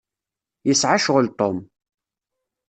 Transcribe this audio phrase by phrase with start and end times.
[0.67, 1.57] Yesɛa ccɣel Tom.